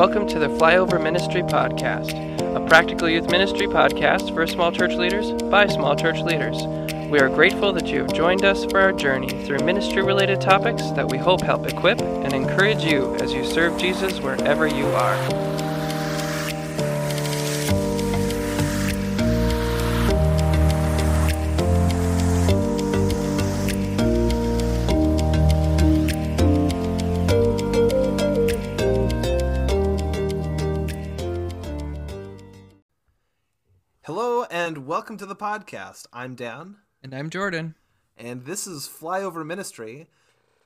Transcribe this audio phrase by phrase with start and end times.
[0.00, 2.14] Welcome to the Flyover Ministry Podcast,
[2.56, 6.56] a practical youth ministry podcast for small church leaders by small church leaders.
[7.10, 10.90] We are grateful that you have joined us for our journey through ministry related topics
[10.92, 15.49] that we hope help equip and encourage you as you serve Jesus wherever you are.
[35.20, 36.06] To the podcast.
[36.14, 36.76] I'm Dan.
[37.02, 37.74] And I'm Jordan.
[38.16, 40.08] And this is Flyover Ministry.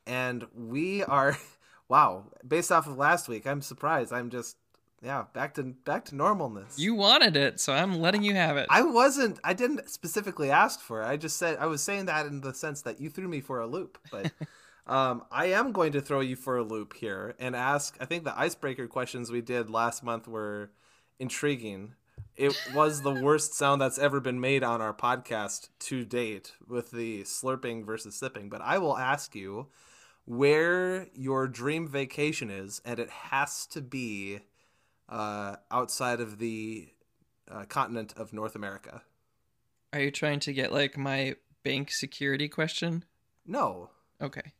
[0.07, 1.37] And we are,
[1.89, 4.13] wow, based off of last week, I'm surprised.
[4.13, 4.57] I'm just,
[5.03, 6.79] yeah, back to back to normalness.
[6.79, 8.69] You wanted it, so I'm letting you have it.
[8.71, 11.07] I wasn't, I didn't specifically ask for it.
[11.07, 13.59] I just said, I was saying that in the sense that you threw me for
[13.59, 13.99] a loop.
[14.13, 14.31] But
[14.87, 18.23] um, I am going to throw you for a loop here and ask, I think
[18.23, 20.71] the icebreaker questions we did last month were
[21.19, 21.95] intriguing
[22.37, 26.91] it was the worst sound that's ever been made on our podcast to date with
[26.91, 28.49] the slurping versus sipping.
[28.49, 29.69] But I will ask you
[30.25, 34.41] where your dream vacation is, and it has to be
[35.09, 36.89] uh, outside of the
[37.51, 39.03] uh, continent of North America.
[39.93, 43.05] Are you trying to get like my bank security question?
[43.47, 43.91] No.
[44.21, 44.53] Okay.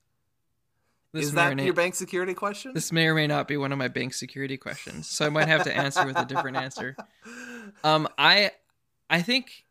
[1.15, 2.75] This Is that your bank security question?
[2.75, 5.47] This may or may not be one of my bank security questions, so I might
[5.47, 6.97] have to answer with a different answer.
[7.83, 8.51] Um, I,
[9.09, 9.65] I think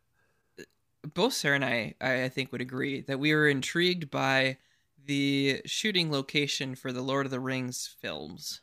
[1.14, 4.58] both Sarah and I, I think, would agree that we were intrigued by
[5.06, 8.62] the shooting location for the Lord of the Rings films.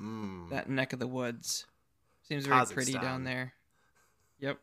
[0.00, 0.48] Mm.
[0.48, 1.66] That neck of the woods
[2.26, 2.72] seems very Kazakhstan.
[2.74, 3.52] pretty down there.
[4.40, 4.58] Yep.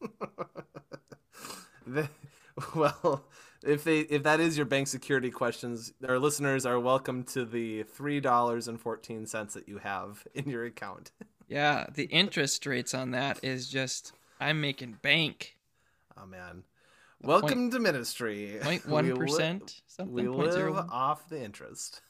[1.86, 2.08] the,
[2.74, 3.24] well,
[3.66, 7.82] if they if that is your bank security questions, our listeners are welcome to the
[7.82, 11.12] three dollars and fourteen cents that you have in your account.
[11.48, 15.56] yeah, the interest rates on that is just I'm making bank.
[16.16, 16.64] Oh man.
[17.22, 18.58] Welcome point, to ministry.
[18.60, 20.14] Point one percent, something.
[20.14, 22.02] We live off the interest.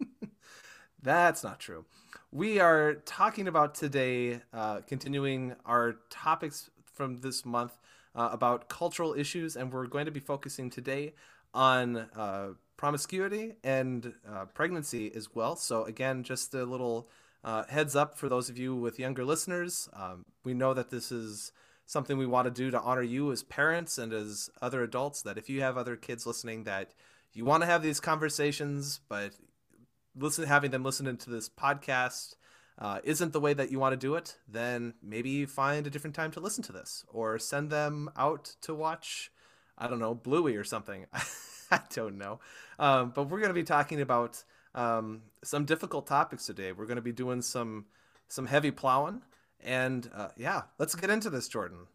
[1.02, 1.84] That's not true.
[2.32, 7.76] We are talking about today, uh, continuing our topics from this month
[8.16, 11.12] uh, about cultural issues, and we're going to be focusing today
[11.54, 15.54] on uh, promiscuity and uh, pregnancy as well.
[15.54, 17.08] So, again, just a little
[17.44, 19.88] uh, heads up for those of you with younger listeners.
[19.92, 21.52] Um, we know that this is
[21.84, 25.22] something we want to do to honor you as parents and as other adults.
[25.22, 26.92] That if you have other kids listening, that
[27.32, 29.32] you want to have these conversations, but
[30.18, 32.34] listen, having them listen to this podcast
[32.78, 36.14] uh, isn't the way that you want to do it, then maybe find a different
[36.14, 39.30] time to listen to this or send them out to watch,
[39.78, 41.06] I don't know, Bluey or something.
[41.70, 42.40] I don't know.
[42.78, 44.44] Um, but we're going to be talking about
[44.74, 46.72] um, some difficult topics today.
[46.72, 47.86] We're going to be doing some
[48.28, 49.22] some heavy plowing,
[49.64, 51.86] and uh, yeah, let's get into this, Jordan.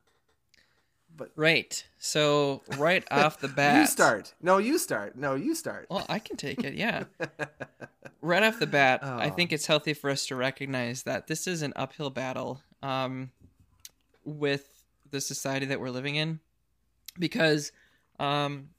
[1.15, 4.33] But right, so right off the bat, you start.
[4.41, 5.15] No, you start.
[5.15, 5.87] No, you start.
[5.89, 6.73] Well, I can take it.
[6.73, 7.03] Yeah.
[8.21, 9.17] right off the bat, oh.
[9.17, 13.31] I think it's healthy for us to recognize that this is an uphill battle um,
[14.23, 16.39] with the society that we're living in,
[17.19, 17.71] because
[18.19, 18.69] um,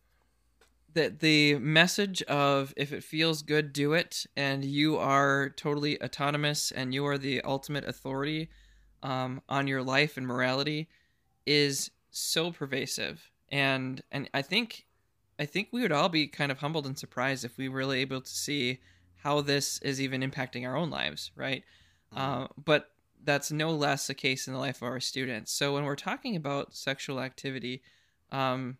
[0.95, 6.71] that the message of if it feels good, do it, and you are totally autonomous
[6.71, 8.49] and you are the ultimate authority
[9.03, 10.89] um, on your life and morality
[11.47, 13.31] is so pervasive.
[13.51, 14.87] And and i think
[15.39, 18.01] i think we would all be kind of humbled and surprised if we were really
[18.01, 18.81] able to see
[19.17, 21.65] how this is even impacting our own lives right?
[22.15, 22.43] Mm-hmm.
[22.45, 22.91] uh, but
[23.25, 25.53] that's no less a case in the life of our students.
[25.53, 27.83] So when we're talking about sexual activity
[28.31, 28.79] um,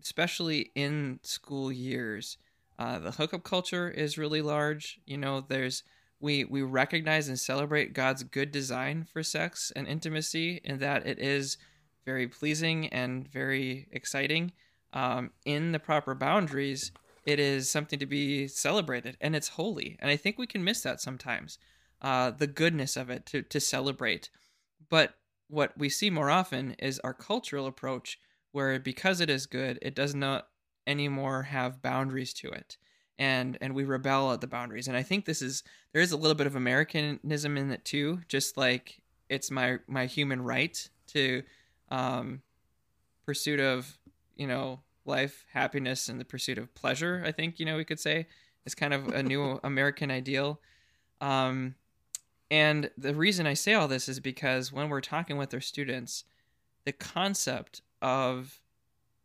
[0.00, 2.38] especially in school years
[2.78, 4.98] uh, the hookup culture is really large.
[5.06, 5.82] You know there's
[6.20, 11.18] we we recognize and celebrate god's good design for sex and intimacy and that it
[11.18, 11.56] is
[12.04, 14.52] very pleasing and very exciting.
[14.92, 16.92] Um, in the proper boundaries,
[17.24, 19.96] it is something to be celebrated and it's holy.
[20.00, 21.58] And I think we can miss that sometimes
[22.02, 24.30] uh, the goodness of it to, to celebrate.
[24.88, 25.14] But
[25.48, 28.18] what we see more often is our cultural approach,
[28.52, 30.48] where because it is good, it does not
[30.86, 32.76] anymore have boundaries to it.
[33.18, 34.88] And, and we rebel at the boundaries.
[34.88, 35.62] And I think this is
[35.92, 40.06] there is a little bit of Americanism in it too, just like it's my my
[40.06, 41.42] human right to
[41.90, 42.42] um,
[43.24, 43.98] pursuit of
[44.36, 47.22] you know life, happiness, and the pursuit of pleasure.
[47.24, 48.26] I think you know we could say
[48.64, 50.60] is kind of a new American ideal.
[51.20, 51.74] Um,
[52.50, 56.24] and the reason I say all this is because when we're talking with our students,
[56.84, 58.60] the concept of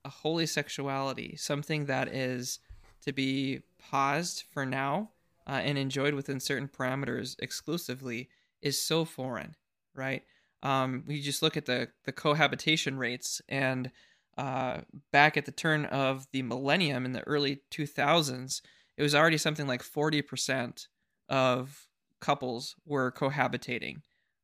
[0.05, 2.59] a holy sexuality, something that is
[3.01, 5.09] to be paused for now
[5.47, 8.29] uh, and enjoyed within certain parameters exclusively,
[8.61, 9.55] is so foreign,
[9.93, 10.23] right?
[10.61, 13.91] Um, we just look at the the cohabitation rates, and
[14.37, 18.61] uh, back at the turn of the millennium in the early 2000s,
[18.95, 20.87] it was already something like 40%
[21.27, 21.87] of
[22.21, 23.97] couples were cohabitating.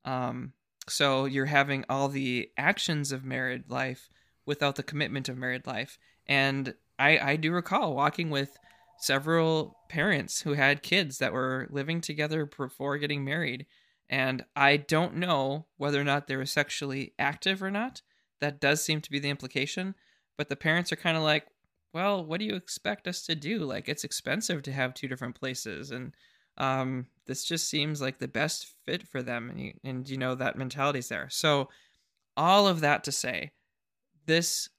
[0.04, 0.52] Um,
[0.88, 4.10] so you're having all the actions of married life
[4.46, 5.98] without the commitment of married life.
[6.28, 8.58] And I, I do recall walking with
[9.00, 13.66] several parents who had kids that were living together before getting married.
[14.10, 18.02] And I don't know whether or not they were sexually active or not.
[18.40, 19.96] That does seem to be the implication.
[20.38, 21.48] But the parents are kind of like,
[21.94, 23.60] well, what do you expect us to do?
[23.60, 25.92] Like, it's expensive to have two different places.
[25.92, 26.14] And
[26.58, 29.50] um, this just seems like the best fit for them.
[29.50, 31.30] And you, and you know, that mentality's there.
[31.30, 31.70] So,
[32.38, 33.52] all of that to say,
[34.26, 34.70] this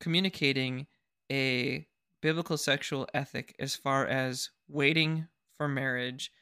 [0.00, 0.86] communicating
[1.30, 1.86] a
[2.20, 6.32] biblical sexual ethic as far as waiting for marriage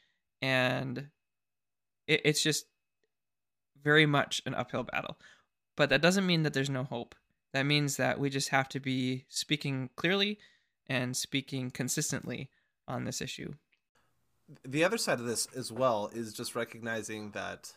[0.40, 1.08] and
[2.06, 2.66] it, it's just
[3.82, 5.18] very much an uphill battle.
[5.76, 7.14] But that doesn't mean that there's no hope.
[7.52, 10.38] That means that we just have to be speaking clearly
[10.86, 12.50] and speaking consistently
[12.86, 13.54] on this issue.
[14.64, 17.72] The other side of this as well is just recognizing that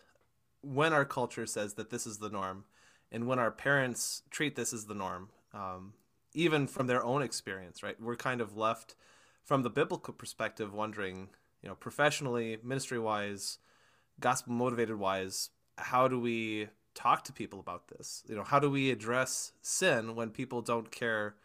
[0.61, 2.65] when our culture says that this is the norm
[3.11, 5.93] and when our parents treat this as the norm um,
[6.33, 7.99] even from their own experience, right?
[7.99, 8.95] We're kind of left
[9.43, 11.29] from the biblical perspective wondering,
[11.61, 13.59] you know, professionally, ministry wise,
[14.19, 18.23] gospel motivated wise, how do we talk to people about this?
[18.27, 21.35] You know, how do we address sin when people don't care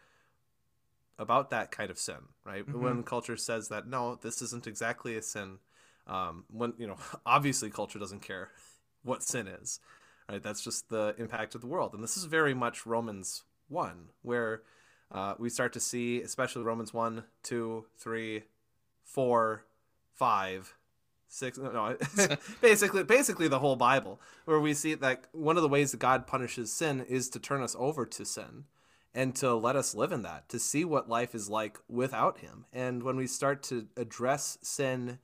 [1.19, 2.65] about that kind of sin, right?
[2.65, 2.83] Mm-hmm.
[2.83, 5.59] When culture says that no, this isn't exactly a sin.
[6.07, 8.49] Um, when you know, obviously, culture doesn't care
[9.03, 9.79] what sin is,
[10.29, 10.41] right?
[10.41, 14.63] That's just the impact of the world, and this is very much Romans one, where
[15.11, 18.43] uh, we start to see, especially Romans 1, 2, 3,
[19.03, 19.65] 4,
[20.15, 20.75] 5,
[21.33, 21.97] 6, no,
[22.61, 26.27] basically, basically the whole Bible, where we see that one of the ways that God
[26.27, 28.65] punishes sin is to turn us over to sin
[29.15, 32.65] and to let us live in that, to see what life is like without Him.
[32.71, 35.19] And when we start to address sin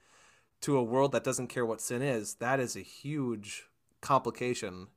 [0.62, 3.66] to a world that doesn't care what sin is, that is a huge
[4.02, 4.88] complication,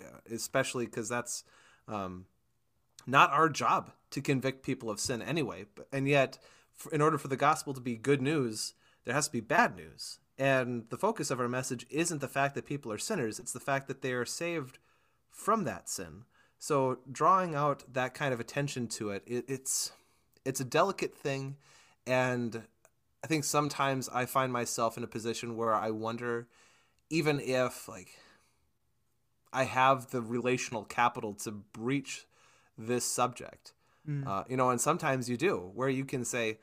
[0.00, 1.44] uh, especially because that's
[1.88, 2.26] um,
[3.06, 5.66] not our job to convict people of sin anyway.
[5.92, 6.38] And yet,
[6.92, 8.74] in order for the gospel to be good news,
[9.04, 10.18] there has to be bad news.
[10.38, 13.60] And the focus of our message isn't the fact that people are sinners, it's the
[13.60, 14.78] fact that they are saved
[15.30, 16.24] from that sin.
[16.58, 19.92] So drawing out that kind of attention to it, it it's
[20.44, 21.56] it's a delicate thing
[22.06, 22.62] and
[23.24, 26.48] I think sometimes I find myself in a position where I wonder
[27.10, 28.18] even if like
[29.52, 32.26] I have the relational capital to breach
[32.78, 33.74] this subject.
[34.08, 34.26] Mm.
[34.26, 36.58] Uh, you know, and sometimes you do, where you can say,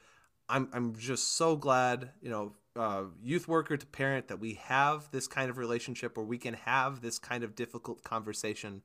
[0.49, 5.11] I'm, I'm just so glad, you know, uh, youth worker to parent that we have
[5.11, 8.81] this kind of relationship where we can have this kind of difficult conversation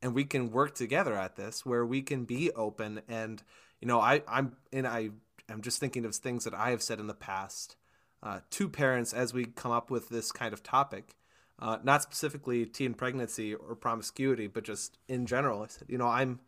[0.00, 3.42] and we can work together at this where we can be open and
[3.80, 5.10] you know i i'm and i
[5.50, 7.76] i'm just thinking of things that i have said in the past
[8.22, 11.14] uh, to parents as we come up with this kind of topic
[11.58, 15.62] uh, not specifically teen pregnancy or promiscuity but just in general.
[15.62, 16.40] I said you know i'm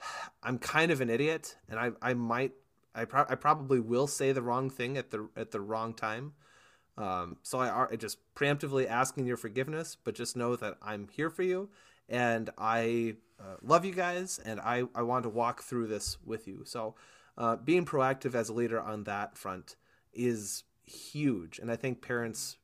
[0.42, 2.52] I'm kind of an idiot, and I I might
[2.94, 6.34] I, pro- I probably will say the wrong thing at the at the wrong time.
[6.96, 11.28] Um, so I, I just preemptively asking your forgiveness, but just know that I'm here
[11.28, 11.70] for you,
[12.08, 16.46] and I uh, love you guys, and I I want to walk through this with
[16.46, 16.62] you.
[16.64, 16.94] So
[17.36, 19.76] uh, being proactive as a leader on that front
[20.12, 22.58] is huge, and I think parents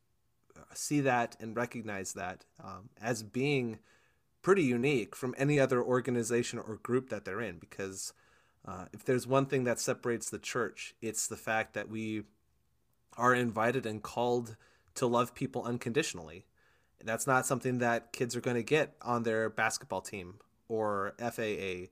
[0.56, 3.80] uh, see that and recognize that um, as being
[4.42, 8.12] pretty unique from any other organization or group that they're in because
[8.66, 12.24] uh, if there's one thing that separates the church, it's the fact that we
[13.16, 14.56] are invited and called
[14.94, 16.44] to love people unconditionally.
[17.02, 20.34] That's not something that kids are going to get on their basketball team
[20.68, 21.88] or FFA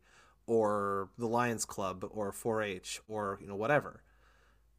[0.46, 4.02] or the Lions Club or 4-H or you know whatever.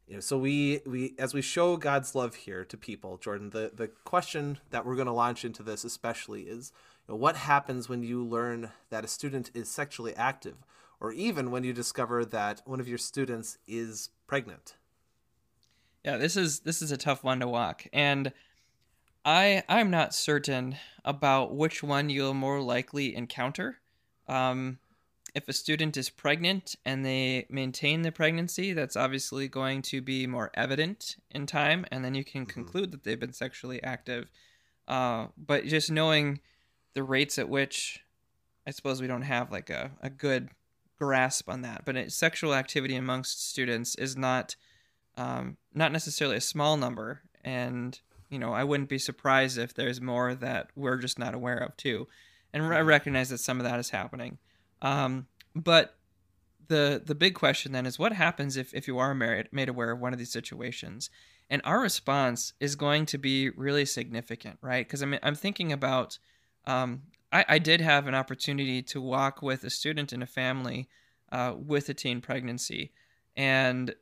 [0.06, 3.50] You know, so we we as we show God's love here to people, Jordan.
[3.50, 6.72] The the question that we're going to launch into this especially is
[7.06, 10.56] what happens when you learn that a student is sexually active,
[11.00, 14.76] or even when you discover that one of your students is pregnant?
[16.04, 18.32] Yeah, this is this is a tough one to walk, and
[19.24, 23.78] I I'm not certain about which one you'll more likely encounter.
[24.28, 24.78] Um,
[25.34, 30.26] if a student is pregnant and they maintain the pregnancy, that's obviously going to be
[30.26, 32.50] more evident in time, and then you can mm-hmm.
[32.50, 34.30] conclude that they've been sexually active.
[34.88, 36.40] Uh, but just knowing
[36.94, 38.00] the rates at which
[38.66, 40.48] I suppose we don't have like a, a good
[41.00, 44.54] grasp on that, but it, sexual activity amongst students is not
[45.16, 50.00] um, not necessarily a small number, and you know, I wouldn't be surprised if there's
[50.00, 52.06] more that we're just not aware of too.
[52.52, 54.38] And I recognize that some of that is happening.
[54.82, 55.96] Um, but
[56.68, 59.90] the the big question then is what happens if, if you are married, made aware
[59.90, 61.10] of one of these situations?
[61.48, 64.86] And our response is going to be really significant, right?
[64.86, 66.18] Because I mean I'm thinking about,
[66.66, 67.02] um,
[67.32, 70.88] I, I did have an opportunity to walk with a student in a family
[71.32, 72.92] uh, with a teen pregnancy.
[73.36, 73.94] And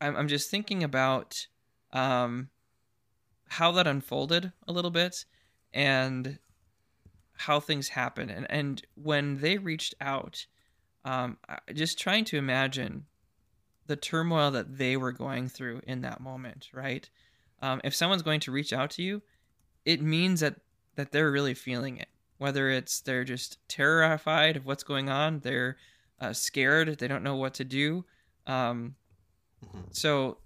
[0.00, 1.46] I'm, I'm just thinking about
[1.92, 2.48] um,
[3.48, 5.24] how that unfolded a little bit
[5.72, 6.38] and
[7.36, 8.30] how things happened.
[8.30, 10.46] And, and when they reached out,
[11.04, 11.36] um,
[11.74, 13.06] just trying to imagine
[13.86, 17.08] the turmoil that they were going through in that moment, right?
[17.60, 19.22] Um, if someone's going to reach out to you,
[19.84, 20.56] it means that
[20.96, 22.08] that they're really feeling it.
[22.38, 25.76] Whether it's they're just terrified of what's going on, they're
[26.20, 28.04] uh, scared, they don't know what to do.
[28.46, 28.96] Um,
[29.64, 29.80] mm-hmm.
[29.92, 30.38] So,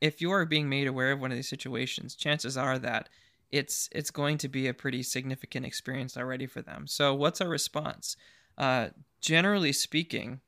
[0.00, 3.08] if you are being made aware of one of these situations, chances are that
[3.50, 6.86] it's it's going to be a pretty significant experience already for them.
[6.86, 8.16] So, what's our response?
[8.58, 8.88] Uh,
[9.20, 10.40] generally speaking,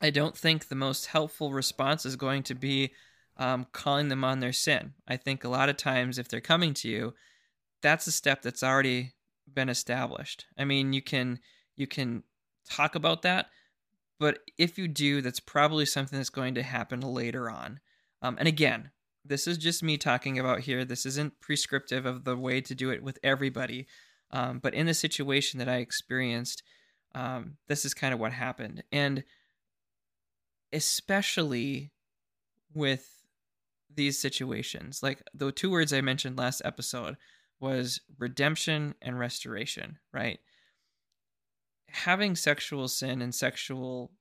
[0.00, 2.92] I don't think the most helpful response is going to be
[3.36, 4.94] um, calling them on their sin.
[5.08, 7.14] I think a lot of times, if they're coming to you,
[7.80, 9.12] that's a step that's already
[9.54, 10.46] been established.
[10.58, 11.40] I mean, you can
[11.76, 12.22] you can
[12.68, 13.46] talk about that,
[14.18, 17.80] but if you do, that's probably something that's going to happen later on.
[18.20, 18.90] Um, and again,
[19.24, 20.84] this is just me talking about here.
[20.84, 23.86] This isn't prescriptive of the way to do it with everybody.
[24.30, 26.62] Um, but in the situation that I experienced,
[27.14, 28.82] um, this is kind of what happened.
[28.90, 29.24] And
[30.72, 31.92] especially
[32.74, 33.08] with
[33.94, 35.02] these situations.
[35.02, 37.16] Like the two words I mentioned last episode
[37.62, 40.40] was redemption and restoration, right?
[41.88, 44.12] Having sexual sin and sexual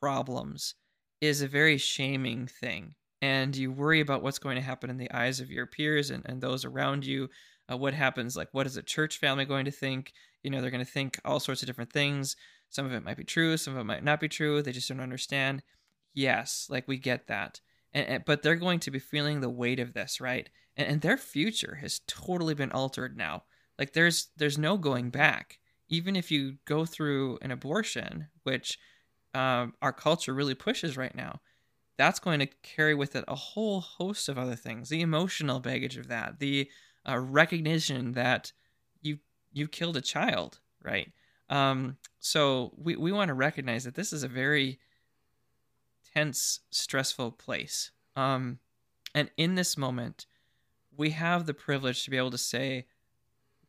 [0.00, 0.74] problems
[1.20, 2.94] is a very shaming thing.
[3.20, 6.22] And you worry about what's going to happen in the eyes of your peers and,
[6.26, 7.28] and those around you.
[7.70, 8.36] Uh, what happens?
[8.36, 10.12] Like, what is a church family going to think?
[10.42, 12.36] You know, they're going to think all sorts of different things.
[12.68, 14.60] Some of it might be true, some of it might not be true.
[14.60, 15.62] They just don't understand
[16.12, 17.60] yes, like we get that.
[17.92, 20.48] And, and, but they're going to be feeling the weight of this, right?
[20.76, 23.44] And, and their future has totally been altered now.
[23.78, 25.58] Like there's there's no going back.
[25.88, 28.78] Even if you go through an abortion, which
[29.34, 31.40] um, our culture really pushes right now,
[31.98, 34.88] that's going to carry with it a whole host of other things.
[34.88, 36.68] The emotional baggage of that, the
[37.08, 38.52] uh, recognition that
[39.02, 39.18] you
[39.52, 41.12] you killed a child, right?
[41.50, 44.78] Um, so we, we want to recognize that this is a very
[46.14, 47.90] tense, stressful place.
[48.16, 48.58] Um,
[49.14, 50.26] and in this moment,
[50.96, 52.86] we have the privilege to be able to say,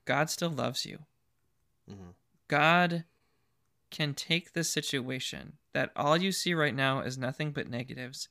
[0.05, 0.99] God still loves you.
[1.89, 2.11] Mm-hmm.
[2.47, 3.05] God
[3.89, 8.29] can take this situation that all you see right now is nothing but negatives,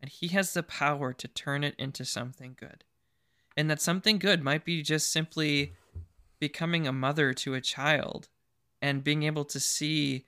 [0.00, 2.84] and He has the power to turn it into something good.
[3.56, 5.72] And that something good might be just simply
[6.38, 8.28] becoming a mother to a child
[8.80, 10.24] and being able to see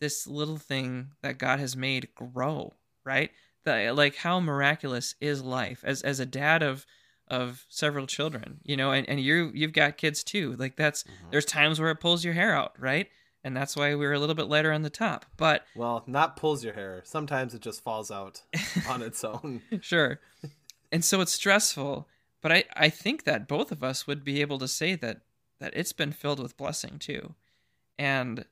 [0.00, 3.30] this little thing that God has made grow, right?
[3.64, 6.86] The, like how miraculous is life as as a dad of
[7.30, 10.56] of several children, you know, and, and you you've got kids too.
[10.58, 11.30] Like that's mm-hmm.
[11.30, 13.08] there's times where it pulls your hair out, right?
[13.42, 15.24] And that's why we are a little bit lighter on the top.
[15.36, 17.00] But well, not pulls your hair.
[17.04, 18.42] Sometimes it just falls out
[18.88, 19.62] on its own.
[19.80, 20.20] sure.
[20.92, 22.08] And so it's stressful,
[22.42, 25.22] but I I think that both of us would be able to say that
[25.60, 27.34] that it's been filled with blessing too.
[27.98, 28.44] And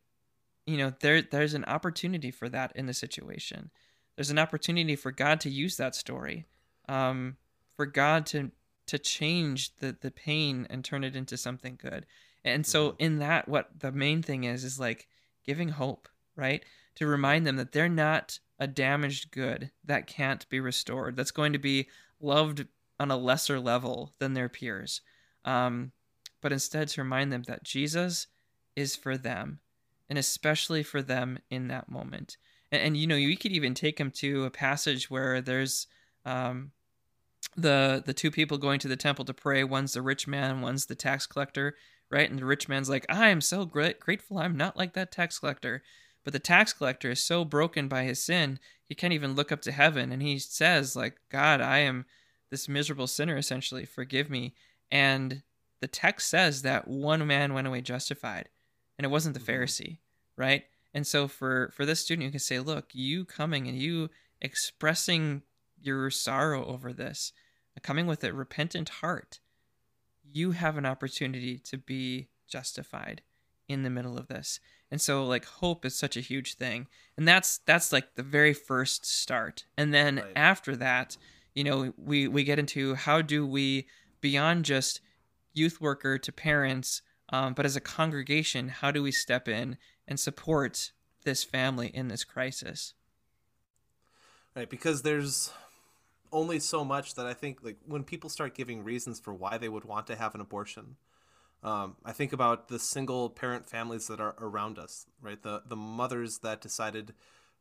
[0.69, 3.71] you know there there's an opportunity for that in the situation
[4.17, 6.45] there's an opportunity for god to use that story
[6.89, 7.37] um,
[7.75, 8.51] for god to
[8.89, 12.07] to change the the pain and turn it into something good
[12.45, 13.03] and so mm-hmm.
[13.03, 15.07] in that what the main thing is is like
[15.45, 16.65] giving hope right
[16.95, 21.53] to remind them that they're not a damaged good that can't be restored that's going
[21.53, 21.89] to be
[22.21, 22.67] loved
[22.99, 25.01] on a lesser level than their peers
[25.45, 25.93] um,
[26.41, 28.27] but instead to remind them that jesus
[28.75, 29.61] is for them
[30.09, 32.37] and especially for them in that moment.
[32.73, 35.87] And, and you know, you could even take them to a passage where there's
[36.25, 36.73] um,
[37.61, 39.65] the the two people going to the temple to pray.
[39.65, 41.77] One's the rich man, one's the tax collector,
[42.11, 42.29] right?
[42.29, 44.39] And the rich man's like, "I am so great, grateful.
[44.39, 45.83] I'm not like that tax collector."
[46.25, 49.63] But the tax collector is so broken by his sin, he can't even look up
[49.63, 52.07] to heaven, and he says, "Like God, I am
[52.51, 53.37] this miserable sinner.
[53.37, 54.55] Essentially, forgive me."
[54.91, 55.43] And
[55.81, 58.49] the text says that one man went away justified
[58.99, 59.63] and it wasn't the mm-hmm.
[59.63, 59.99] Pharisee,
[60.37, 60.65] right?
[60.93, 64.11] And so for for this student, you can say, look, you coming and you
[64.41, 65.43] expressing
[65.81, 67.33] your sorrow over this,
[67.83, 69.41] coming with a repentant heart,
[70.33, 73.23] you have an opportunity to be justified
[73.69, 74.61] in the middle of this.
[74.91, 76.87] And so like hope is such a huge thing.
[77.17, 79.67] And that's that's like the very first start.
[79.77, 80.33] And then right.
[80.35, 81.17] after that,
[81.55, 83.87] you know, we we get into how do we
[84.21, 85.01] beyond just
[85.53, 90.19] youth worker to parents, um, but as a congregation, how do we step in and
[90.19, 90.93] support
[91.25, 92.95] this family in this crisis?
[94.57, 95.53] Right, because there's
[96.33, 99.69] only so much that I think like when people start giving reasons for why they
[99.69, 100.97] would want to have an abortion,
[101.63, 105.43] um, I think about the single parent families that are around us, right?
[105.43, 107.15] The the mothers that decided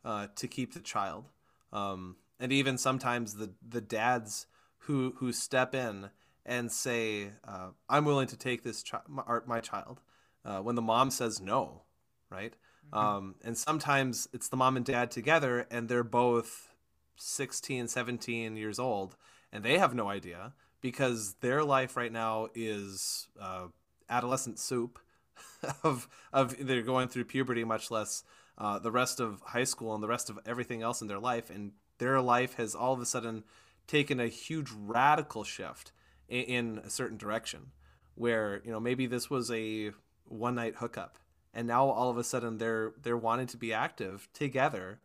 [0.05, 1.25] uh, to keep the child,
[1.74, 4.47] um, and even sometimes the the dads
[4.79, 6.09] who who step in
[6.45, 10.01] and say, uh, "I'm willing to take this chi- my, my child,"
[10.45, 11.81] uh, when the mom says no,
[12.29, 12.53] right?
[12.93, 12.97] Mm-hmm.
[12.97, 16.74] Um, and sometimes it's the mom and dad together, and they're both
[17.17, 19.15] 16, 17 years old,
[19.51, 23.67] and they have no idea because their life right now is uh,
[24.09, 25.00] adolescent soup
[25.83, 28.24] of of they're going through puberty, much less
[28.57, 31.50] uh, the rest of high school and the rest of everything else in their life,
[31.50, 33.43] and their life has all of a sudden
[33.88, 35.91] taken a huge radical shift
[36.27, 37.71] in, in a certain direction,
[38.15, 39.91] where you know maybe this was a
[40.25, 41.17] one night hookup,
[41.53, 45.00] and now all of a sudden they're they're wanting to be active together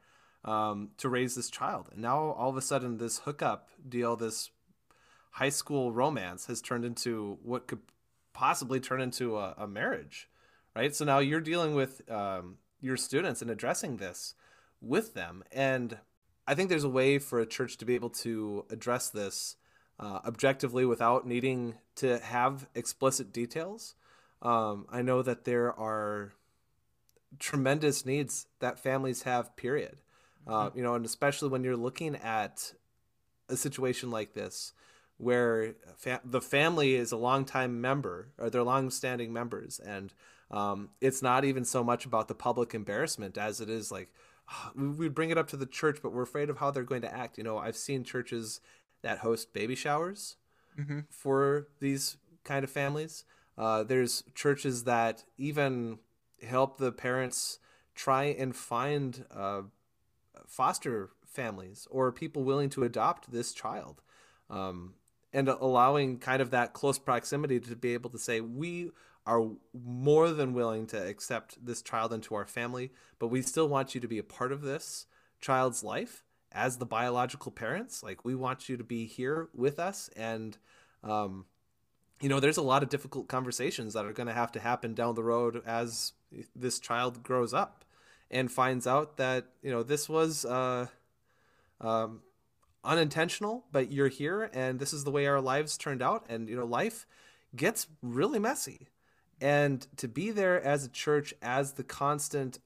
[0.45, 4.51] um, to raise this child, and now all of a sudden this hookup deal, this
[5.33, 7.81] high school romance has turned into what could
[8.33, 10.29] possibly turn into a, a marriage,
[10.75, 10.95] right?
[10.95, 14.35] So now you're dealing with um, your students and addressing this
[14.81, 15.45] with them.
[15.53, 15.99] And
[16.47, 19.57] I think there's a way for a church to be able to address this
[19.99, 23.95] uh, objectively without needing to have explicit details.
[24.43, 26.33] Um, I know that there are
[27.39, 29.99] tremendous needs that families have, period.
[30.47, 32.73] Uh, you know, and especially when you're looking at
[33.49, 34.73] a situation like this,
[35.23, 40.13] where fa- the family is a longtime member or they're long-standing members and
[40.51, 44.09] um, it's not even so much about the public embarrassment as it is like
[44.75, 47.15] we bring it up to the church but we're afraid of how they're going to
[47.15, 48.61] act you know i've seen churches
[49.03, 50.37] that host baby showers
[50.79, 51.01] mm-hmm.
[51.09, 53.25] for these kind of families
[53.59, 55.99] uh, there's churches that even
[56.43, 57.59] help the parents
[57.95, 59.61] try and find uh,
[60.53, 64.03] foster families or people willing to adopt this child
[64.51, 64.95] um,
[65.33, 68.91] and allowing kind of that close proximity to be able to say we
[69.25, 73.95] are more than willing to accept this child into our family but we still want
[73.95, 75.07] you to be a part of this
[75.41, 78.03] child's life as the biological parents.
[78.03, 80.11] Like we want you to be here with us.
[80.17, 80.57] And
[81.03, 81.47] um,
[82.21, 84.95] you know there's a lot of difficult conversations that are going to have to happen
[84.95, 86.13] down the road as
[86.55, 87.85] this child grows up
[88.33, 90.87] and finds out that you know this was uh,
[91.81, 92.21] um,
[92.85, 96.27] unintentional, but you're here and this is the way our lives turned out.
[96.29, 97.07] And, you know, life
[97.55, 98.89] gets really messy.
[99.41, 102.59] And to be there as a church, as the constant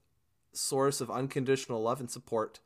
[0.52, 2.60] source of unconditional love and support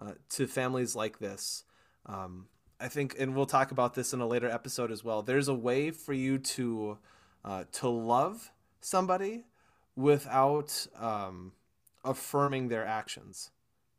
[0.00, 1.64] uh, to families like this,
[2.06, 2.46] um,
[2.78, 5.22] I think, and we'll talk about this in a later episode as well.
[5.22, 6.98] There's a way for you to
[7.42, 9.44] uh, to love somebody
[9.94, 11.52] without um,
[12.06, 13.50] affirming their actions.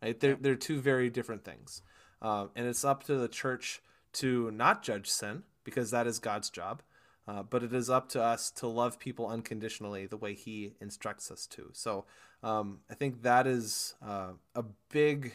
[0.01, 0.19] Right?
[0.19, 1.81] They're they're two very different things.
[2.21, 3.81] Uh, and it's up to the church
[4.13, 6.81] to not judge sin because that is God's job.
[7.27, 11.29] Uh, but it is up to us to love people unconditionally the way He instructs
[11.29, 11.69] us to.
[11.73, 12.05] So
[12.41, 15.33] um, I think that is uh, a big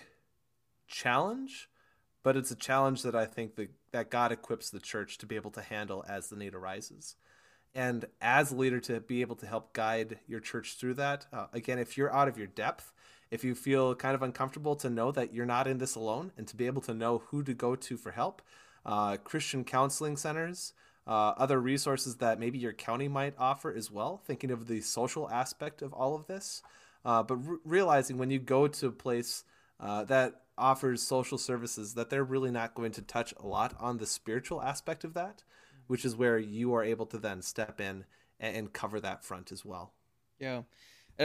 [0.88, 1.68] challenge,
[2.22, 5.36] but it's a challenge that I think that, that God equips the church to be
[5.36, 7.16] able to handle as the need arises.
[7.74, 11.26] And as a leader, to be able to help guide your church through that.
[11.32, 12.92] Uh, again, if you're out of your depth,
[13.30, 16.46] if you feel kind of uncomfortable to know that you're not in this alone and
[16.48, 18.42] to be able to know who to go to for help,
[18.84, 20.74] uh, Christian counseling centers,
[21.06, 25.30] uh, other resources that maybe your county might offer as well, thinking of the social
[25.30, 26.62] aspect of all of this.
[27.04, 29.44] Uh, but re- realizing when you go to a place
[29.80, 33.96] uh, that offers social services that they're really not going to touch a lot on
[33.96, 35.42] the spiritual aspect of that,
[35.86, 38.04] which is where you are able to then step in
[38.40, 39.92] and, cover that front as well.
[40.38, 40.62] Yeah.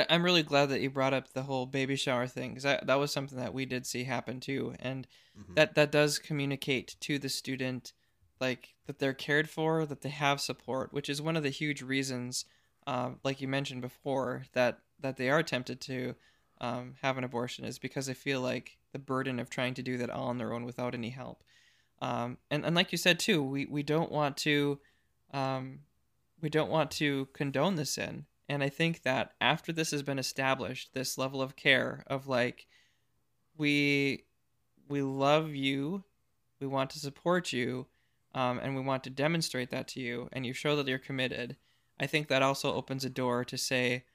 [0.10, 3.00] I'm really glad that you brought up the whole baby shower thing because that, that
[3.00, 5.08] was something that we did see happen too, and
[5.40, 5.54] mm-hmm.
[5.56, 7.94] that that does communicate to the student
[8.40, 11.82] like that they're cared for, that they have support, which is one of the huge
[11.82, 12.46] reasons,
[12.86, 16.16] uh, like you mentioned before, that that they are tempted to
[16.60, 19.98] um, have an abortion is because they feel like the burden of trying to do
[19.98, 21.44] that all on their own without any help.
[22.02, 24.80] Um, and and like you said too, we we don't want to
[25.34, 25.80] um,
[26.42, 30.20] we don't want to condone the sin and I think that after this has been
[30.20, 32.68] established, this level of care of like,
[33.58, 34.24] we
[34.88, 36.06] we love you,
[36.62, 37.88] we want to support you,
[38.34, 41.58] um, and we want to demonstrate that to you, and you show that you're committed.
[42.00, 44.06] I think that also opens a door to say,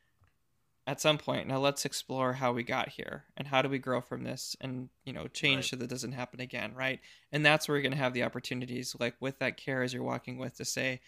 [0.86, 1.46] at some point.
[1.46, 4.88] Now let's explore how we got here and how do we grow from this and
[5.04, 5.64] you know change right.
[5.64, 7.00] so that doesn't happen again right?
[7.30, 10.02] And that's where you're going to have the opportunities like with that care as you're
[10.02, 11.00] walking with to say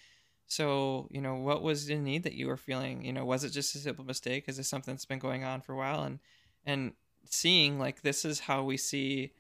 [0.47, 3.05] so you know what was the need that you were feeling?
[3.05, 4.45] You know was it just a simple mistake?
[4.47, 6.03] Is this something that's been going on for a while?
[6.05, 6.21] And
[6.65, 6.93] and
[7.29, 9.33] seeing like this is how we see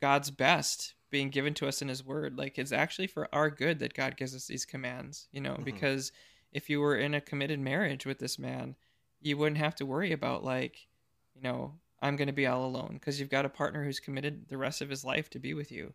[0.00, 2.38] god's best being given to us in his word.
[2.38, 5.62] Like it's actually for our good that god gives us these commands you know mm-hmm.
[5.62, 6.10] because
[6.52, 8.74] if you were in a committed marriage with this man
[9.22, 10.86] you wouldn't have to worry about like,
[11.34, 14.48] you know, I'm going to be all alone because you've got a partner who's committed
[14.48, 15.94] the rest of his life to be with you,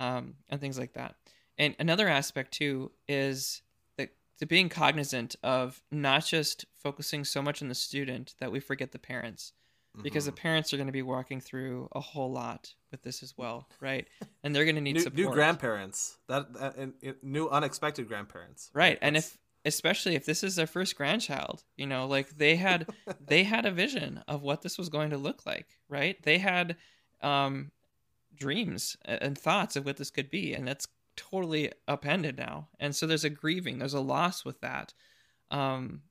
[0.00, 1.14] um, and things like that.
[1.56, 3.62] And another aspect too is
[3.96, 4.10] that
[4.40, 8.90] to being cognizant of not just focusing so much on the student that we forget
[8.90, 9.52] the parents,
[10.02, 10.34] because mm-hmm.
[10.34, 13.68] the parents are going to be walking through a whole lot with this as well,
[13.80, 14.08] right?
[14.42, 15.16] And they're going to need new, support.
[15.16, 18.82] New grandparents, that, that and, and new unexpected grandparents, right?
[18.82, 18.98] right?
[19.00, 22.86] And if especially if this is their first grandchild you know like they had
[23.26, 26.22] they had a vision of what this was going to look like right?
[26.22, 26.76] They had
[27.22, 27.70] um
[28.36, 32.68] dreams and thoughts of what this could be and that's totally upended now.
[32.80, 34.92] And so there's a grieving there's a loss with that.
[35.50, 36.02] Um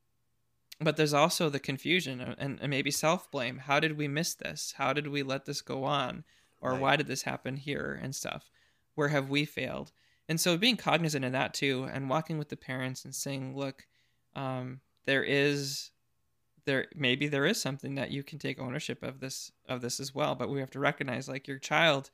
[0.79, 3.59] but there's also the confusion and, and maybe self-blame.
[3.59, 4.73] How did we miss this?
[4.77, 6.23] How did we let this go on?
[6.61, 6.81] Or right.
[6.81, 8.49] why did this happen here and stuff?
[8.95, 9.91] Where have we failed
[10.29, 13.85] and so being cognizant of that too and walking with the parents and saying look
[14.35, 15.91] um, there is
[16.65, 20.15] there maybe there is something that you can take ownership of this of this as
[20.15, 22.09] well but we have to recognize like your child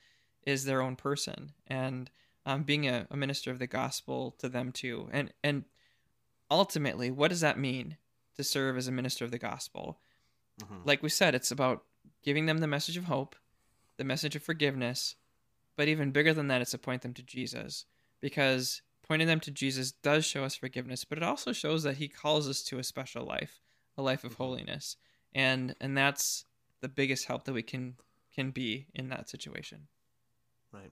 [0.45, 1.52] is their own person.
[1.67, 2.10] And
[2.45, 5.10] um, being a, a minister of the gospel to them too.
[5.12, 5.65] And and
[6.50, 7.98] ultimately what does that mean
[8.36, 10.00] to serve as a minister of the gospel?
[10.60, 10.80] Mm-hmm.
[10.84, 11.86] like we said it's about
[12.22, 13.38] giving them the message of hope
[13.95, 15.15] the message of forgiveness
[15.78, 17.86] but even bigger than that it's to point them to jesus
[18.21, 22.08] because pointing them to Jesus does show us forgiveness, but it also shows that he
[22.08, 23.60] calls us to a special life,
[23.97, 24.43] a life of mm-hmm.
[24.43, 24.97] holiness.
[25.34, 26.45] And and that's
[26.82, 27.95] the biggest help that we can
[28.34, 29.88] can be in that situation.
[30.71, 30.91] Right.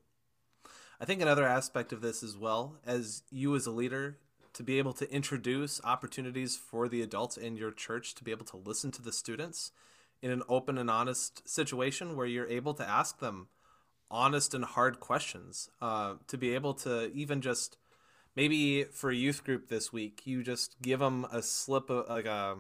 [1.00, 4.18] I think another aspect of this as well as you as a leader
[4.54, 8.46] to be able to introduce opportunities for the adults in your church to be able
[8.46, 9.72] to listen to the students
[10.22, 13.50] in an open and honest situation where you're able to ask them
[14.10, 17.78] honest and hard questions uh, to be able to even just
[18.36, 22.26] maybe for a youth group this week you just give them a slip of like
[22.26, 22.58] a,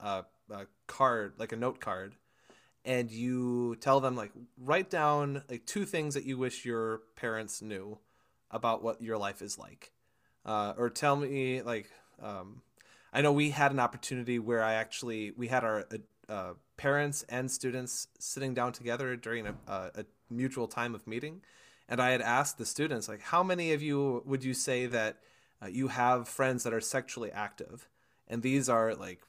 [0.00, 2.14] a, a card like a note card
[2.84, 7.62] and you tell them like write down like two things that you wish your parents
[7.62, 7.98] knew
[8.50, 9.92] about what your life is like.
[10.44, 11.88] Uh, or tell me like
[12.20, 12.62] um,
[13.12, 15.84] i know we had an opportunity where i actually we had our
[16.28, 21.42] uh, parents and students sitting down together during a, a mutual time of meeting.
[21.88, 25.18] And I had asked the students, like, how many of you would you say that
[25.62, 27.88] uh, you have friends that are sexually active?
[28.26, 29.20] And these are like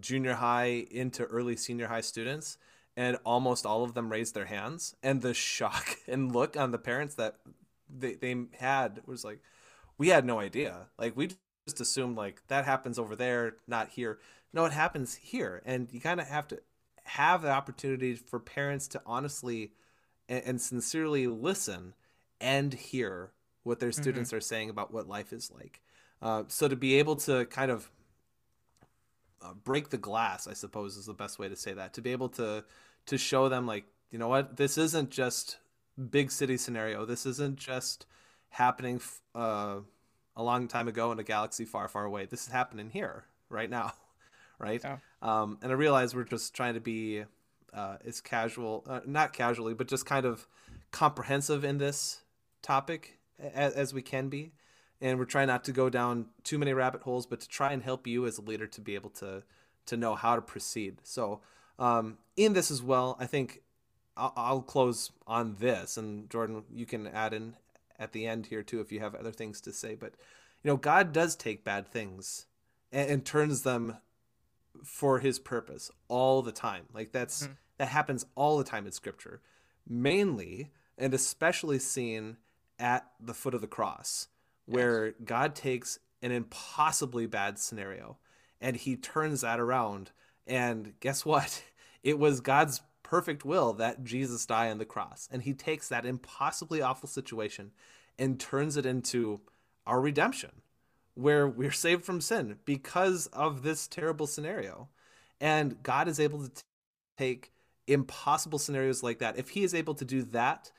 [0.00, 2.58] junior high into early senior high students.
[2.96, 4.94] And almost all of them raised their hands.
[5.02, 7.36] And the shock and look on the parents that
[7.88, 9.40] they, they had was like,
[9.98, 10.88] we had no idea.
[10.98, 11.28] Like, we
[11.66, 14.18] just assumed, like, that happens over there, not here.
[14.52, 15.62] No, it happens here.
[15.64, 16.60] And you kind of have to
[17.04, 19.72] have the opportunity for parents to honestly
[20.32, 21.94] and, and sincerely listen
[22.40, 23.30] and hear
[23.62, 24.02] what their mm-hmm.
[24.02, 24.38] students mm-hmm.
[24.38, 25.80] are saying about what life is like.
[26.22, 27.90] Uh, so to be able to kind of
[29.42, 31.92] uh, break the glass, I suppose is the best way to say that.
[31.94, 32.64] To be able to
[33.06, 35.58] to show them like, you know what, this isn't just
[36.10, 37.04] big city scenario.
[37.04, 38.06] This isn't just
[38.50, 39.00] happening
[39.34, 39.78] uh,
[40.36, 42.26] a long time ago in a galaxy far, far away.
[42.26, 43.92] This is happening here right now,
[44.60, 44.84] right?
[45.20, 47.24] Um, and I realize we're just trying to be
[47.74, 50.46] uh, is casual, uh, not casually, but just kind of
[50.90, 52.22] comprehensive in this
[52.60, 53.18] topic
[53.54, 54.52] as, as we can be.
[55.00, 57.82] And we're trying not to go down too many rabbit holes, but to try and
[57.82, 59.42] help you as a leader to be able to
[59.84, 60.98] to know how to proceed.
[61.02, 61.40] So
[61.78, 63.62] um, in this as well, I think
[64.16, 67.56] I'll, I'll close on this, and Jordan, you can add in
[67.98, 69.94] at the end here too if you have other things to say.
[69.94, 70.14] But
[70.62, 72.46] you know, God does take bad things
[72.92, 73.96] and, and turns them
[74.84, 76.84] for His purpose all the time.
[76.94, 77.52] Like that's mm-hmm.
[77.82, 79.40] That happens all the time in scripture,
[79.84, 82.36] mainly and especially seen
[82.78, 84.28] at the foot of the cross,
[84.66, 85.14] where yes.
[85.24, 88.18] God takes an impossibly bad scenario
[88.60, 90.12] and he turns that around.
[90.46, 91.64] And guess what?
[92.04, 95.28] It was God's perfect will that Jesus die on the cross.
[95.32, 97.72] And he takes that impossibly awful situation
[98.16, 99.40] and turns it into
[99.88, 100.52] our redemption,
[101.14, 104.88] where we're saved from sin because of this terrible scenario.
[105.40, 106.62] And God is able to t-
[107.18, 107.52] take
[107.86, 110.70] impossible scenarios like that, if he is able to do that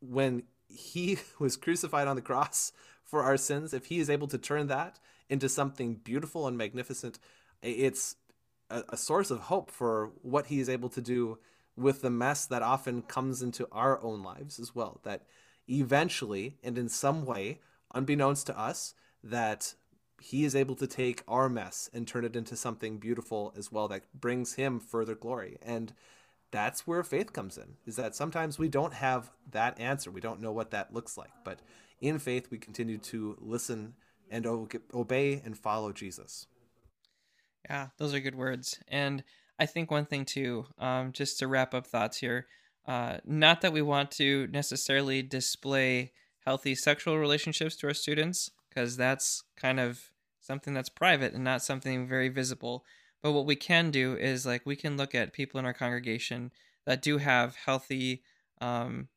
[0.00, 2.72] when he was crucified on the cross
[3.04, 7.18] for our sins, if he is able to turn that into something beautiful and magnificent,
[7.62, 8.16] it's
[8.70, 11.38] a, a source of hope for what he is able to do
[11.76, 15.00] with the mess that often comes into our own lives as well.
[15.04, 15.22] That
[15.68, 17.60] eventually and in some way,
[17.94, 19.74] unbeknownst to us, that
[20.20, 23.88] he is able to take our mess and turn it into something beautiful as well
[23.88, 25.58] that brings him further glory.
[25.62, 25.92] And
[26.50, 30.10] that's where faith comes in, is that sometimes we don't have that answer.
[30.10, 31.32] We don't know what that looks like.
[31.44, 31.60] But
[32.00, 33.94] in faith, we continue to listen
[34.30, 36.46] and obey and follow Jesus.
[37.68, 38.78] Yeah, those are good words.
[38.88, 39.24] And
[39.58, 42.46] I think one thing too, um, just to wrap up thoughts here,
[42.86, 46.12] uh, not that we want to necessarily display
[46.44, 51.62] healthy sexual relationships to our students, because that's kind of something that's private and not
[51.62, 52.84] something very visible.
[53.26, 56.52] But what we can do is like we can look at people in our congregation
[56.84, 58.22] that do have healthy
[58.60, 59.08] um,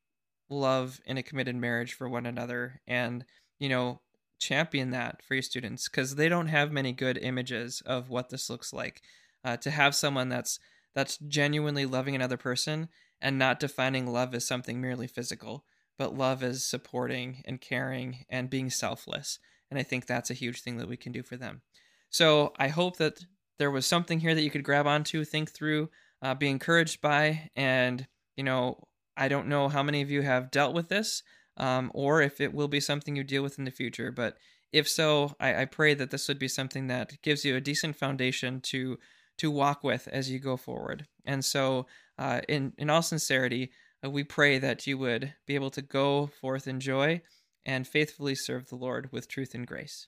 [0.49, 3.23] love in a committed marriage for one another, and
[3.59, 4.01] you know
[4.39, 8.49] champion that for your students because they don't have many good images of what this
[8.49, 9.03] looks like.
[9.45, 10.57] Uh, to have someone that's
[10.95, 12.89] that's genuinely loving another person
[13.21, 15.65] and not defining love as something merely physical,
[15.99, 19.37] but love as supporting and caring and being selfless.
[19.69, 21.61] And I think that's a huge thing that we can do for them.
[22.09, 23.19] So I hope that
[23.59, 25.89] there was something here that you could grab onto, think through,
[26.21, 27.49] uh, be encouraged by.
[27.55, 28.83] And, you know,
[29.15, 31.21] I don't know how many of you have dealt with this
[31.57, 34.11] um, or if it will be something you deal with in the future.
[34.11, 34.37] But
[34.71, 37.95] if so, I, I pray that this would be something that gives you a decent
[37.95, 38.97] foundation to
[39.37, 41.07] to walk with as you go forward.
[41.25, 41.85] And so,
[42.17, 43.71] uh, in in all sincerity,
[44.03, 47.21] uh, we pray that you would be able to go forth in joy
[47.65, 50.07] and faithfully serve the Lord with truth and grace.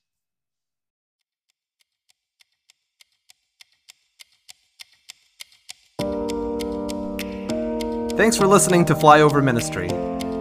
[8.17, 9.87] Thanks for listening to Flyover Ministry.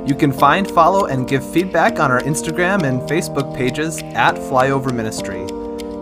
[0.07, 4.93] You can find, follow, and give feedback on our Instagram and Facebook pages at Flyover
[4.93, 5.41] Ministry.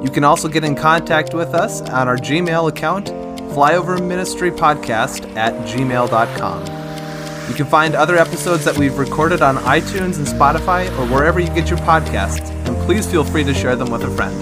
[0.02, 3.08] You can also get in contact with us on our Gmail account,
[3.52, 6.60] flyoverministrypodcast at gmail.com.
[7.48, 11.48] You can find other episodes that we've recorded on iTunes and Spotify or wherever you
[11.48, 14.34] get your podcasts, and please feel free to share them with a friend.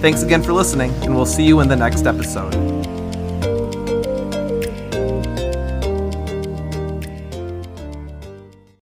[0.00, 2.83] Thanks again for listening, and we'll see you in the next episode.